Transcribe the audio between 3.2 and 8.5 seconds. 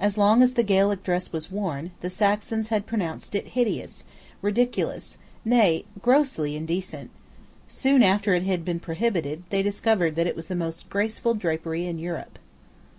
it hideous, ridiculous, nay, grossly indecent. Soon after it